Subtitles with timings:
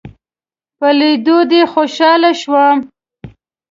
[0.77, 2.77] په ليدو دې خوشحاله شوم